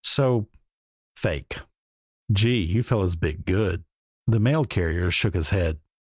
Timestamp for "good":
3.45-3.83